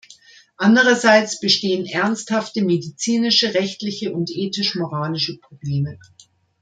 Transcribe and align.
Andererseits 0.57 1.39
bestehen 1.39 1.85
ernsthafte 1.85 2.63
medizinische, 2.63 3.53
rechtliche 3.53 4.11
und 4.11 4.31
ethisch-moralische 4.31 5.37
Probleme. 5.37 5.99